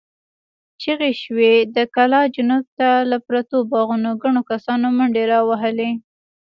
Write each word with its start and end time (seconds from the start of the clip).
چيغې 0.81 1.11
شوې، 1.23 1.53
د 1.75 1.77
کلا 1.95 2.21
جنوب 2.35 2.65
ته 2.77 2.89
له 3.09 3.17
پرتو 3.27 3.55
باغونو 3.71 4.11
ګڼو 4.21 4.41
کسانو 4.51 4.85
منډې 4.97 5.23
را 5.31 5.39
وهلې. 5.49 5.91